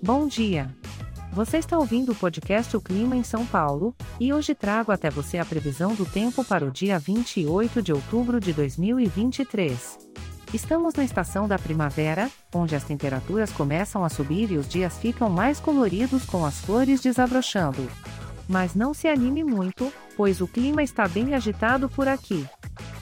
[0.00, 0.72] Bom dia!
[1.32, 5.38] Você está ouvindo o podcast O Clima em São Paulo, e hoje trago até você
[5.38, 9.98] a previsão do tempo para o dia 28 de outubro de 2023.
[10.54, 15.28] Estamos na estação da primavera, onde as temperaturas começam a subir e os dias ficam
[15.28, 17.90] mais coloridos com as flores desabrochando.
[18.48, 22.46] Mas não se anime muito, pois o clima está bem agitado por aqui.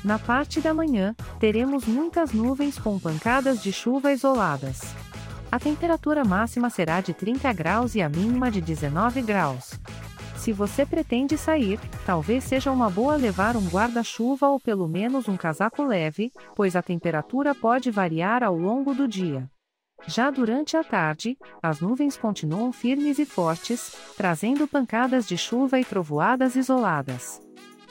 [0.03, 4.81] Na parte da manhã, teremos muitas nuvens com pancadas de chuva isoladas.
[5.57, 9.81] A temperatura máxima será de 30 graus e a mínima de 19 graus.
[10.37, 15.35] Se você pretende sair, talvez seja uma boa levar um guarda-chuva ou pelo menos um
[15.35, 19.51] casaco leve, pois a temperatura pode variar ao longo do dia.
[20.07, 25.85] Já durante a tarde, as nuvens continuam firmes e fortes, trazendo pancadas de chuva e
[25.87, 27.41] trovoadas isoladas.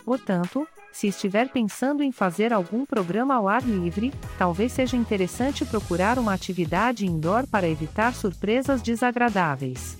[0.03, 6.17] Portanto, se estiver pensando em fazer algum programa ao ar livre, talvez seja interessante procurar
[6.17, 9.97] uma atividade indoor para evitar surpresas desagradáveis.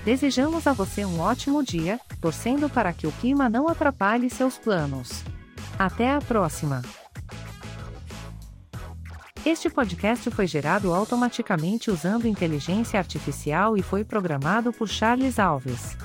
[0.05, 5.23] Desejamos a você um ótimo dia, torcendo para que o clima não atrapalhe seus planos.
[5.79, 6.83] Até a próxima!
[9.49, 15.97] Este podcast foi gerado automaticamente usando inteligência artificial e foi programado por Charles Alves.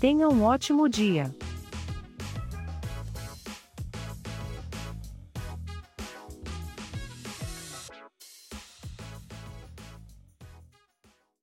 [0.00, 1.32] Tenha um ótimo dia!